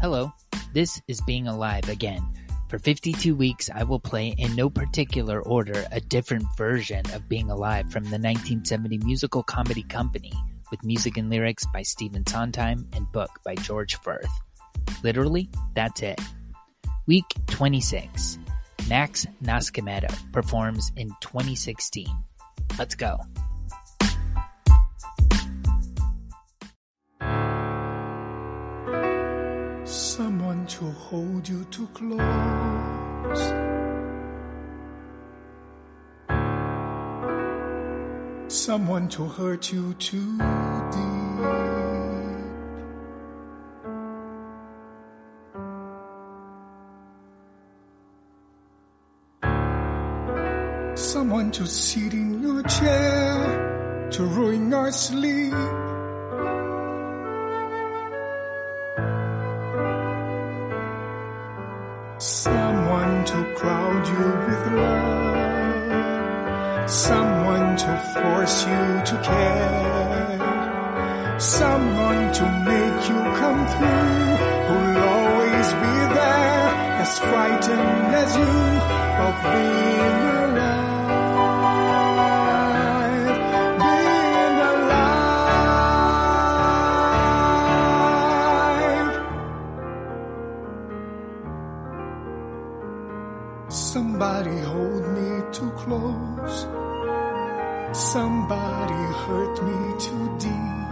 Hello, 0.00 0.32
this 0.72 1.02
is 1.08 1.20
Being 1.22 1.48
Alive 1.48 1.88
again. 1.88 2.24
For 2.68 2.78
52 2.78 3.34
weeks, 3.34 3.68
I 3.68 3.82
will 3.82 3.98
play 3.98 4.28
in 4.38 4.54
no 4.54 4.70
particular 4.70 5.42
order 5.42 5.86
a 5.90 6.00
different 6.00 6.44
version 6.56 7.02
of 7.12 7.28
Being 7.28 7.50
Alive 7.50 7.90
from 7.90 8.04
the 8.04 8.10
1970 8.10 8.98
musical 8.98 9.42
comedy 9.42 9.82
Company, 9.82 10.32
with 10.70 10.84
music 10.84 11.16
and 11.16 11.28
lyrics 11.28 11.64
by 11.72 11.82
Stephen 11.82 12.24
Sondheim 12.24 12.88
and 12.92 13.10
book 13.10 13.40
by 13.44 13.56
George 13.56 13.96
Furth. 13.96 14.30
Literally, 15.02 15.50
that's 15.74 16.00
it. 16.00 16.20
Week 17.08 17.26
26. 17.48 18.38
Max 18.88 19.26
Nascimento 19.42 20.14
performs 20.32 20.92
in 20.94 21.08
2016. 21.22 22.06
Let's 22.78 22.94
go. 22.94 23.18
Someone 30.58 30.66
to 30.66 30.90
hold 30.90 31.48
you 31.48 31.64
too 31.66 31.86
close. 31.94 32.18
Someone 38.48 39.08
to 39.08 39.28
hurt 39.28 39.72
you 39.72 39.94
too 39.94 40.36
deep. 40.38 40.98
Someone 50.96 51.52
to 51.52 51.66
sit 51.66 52.12
in 52.12 52.42
your 52.42 52.64
chair 52.64 54.08
to 54.10 54.24
ruin 54.24 54.74
our 54.74 54.90
sleep. 54.90 55.54
Someone 62.18 63.24
to 63.26 63.44
crowd 63.54 64.08
you 64.08 64.26
with 64.48 64.72
love. 64.74 66.10
Someone 66.90 67.76
to 67.76 67.96
force 68.12 68.66
you 68.66 69.02
to 69.06 69.16
care. 69.22 70.38
Someone 71.38 72.32
to 72.32 72.44
make 72.66 73.08
you 73.08 73.18
come 73.38 73.66
through. 73.68 74.36
Who'll 74.66 74.98
always 74.98 75.68
be 75.84 75.96
there, 76.18 76.68
as 77.02 77.18
frightened 77.20 78.14
as 78.22 78.36
you 78.36 78.52
of 79.26 79.34
being 79.52 79.97
Somebody 94.18 94.58
hold 94.58 95.04
me 95.16 95.30
too 95.52 95.70
close. 95.82 96.66
Somebody 97.92 99.02
hurt 99.22 99.62
me 99.62 99.78
too 100.06 100.26
deep. 100.40 100.88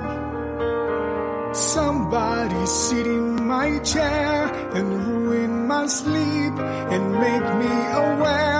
Somebody 1.52 2.66
sit 2.66 3.04
in 3.04 3.44
my 3.48 3.80
chair 3.80 4.46
and 4.76 5.04
ruin 5.08 5.66
my 5.66 5.88
sleep 5.88 6.54
and 6.92 7.12
make 7.14 7.48
me 7.62 7.74
aware 8.04 8.55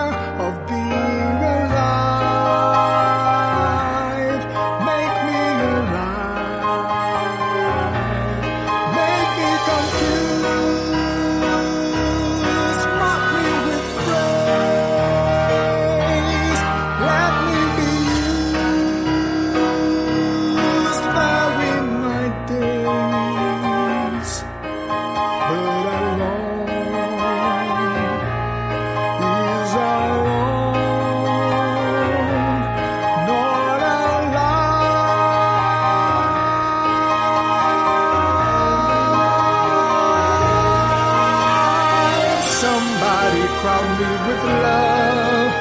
Somebody 43.16 43.46
crown 43.60 43.88
me 43.98 44.10
with 44.28 44.44
love. 44.66 45.52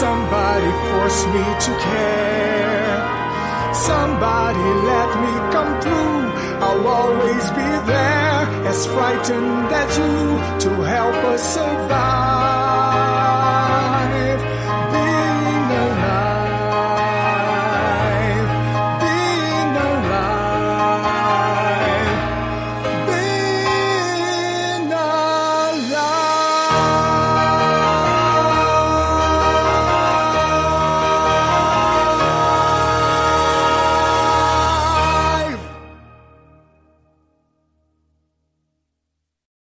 Somebody 0.00 0.70
force 0.88 1.22
me 1.34 1.44
to 1.64 1.72
care. 1.88 3.74
Somebody 3.74 4.66
let 4.92 5.10
me 5.24 5.34
come 5.52 5.72
through. 5.82 6.20
I'll 6.64 6.86
always 6.86 7.44
be 7.50 7.70
there, 7.92 8.40
as 8.66 8.86
frightened 8.86 9.68
as 9.82 9.98
you, 9.98 10.16
to 10.64 10.70
help 10.84 11.16
us 11.34 11.42
survive. 11.54 12.57